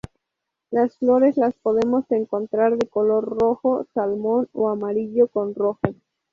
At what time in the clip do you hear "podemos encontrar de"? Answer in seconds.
1.53-2.87